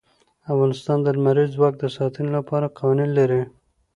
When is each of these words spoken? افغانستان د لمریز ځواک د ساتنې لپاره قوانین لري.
افغانستان 0.51 0.97
د 1.01 1.07
لمریز 1.17 1.49
ځواک 1.55 1.73
د 1.79 1.85
ساتنې 1.95 2.29
لپاره 2.37 2.73
قوانین 2.77 3.09
لري. 3.19 3.41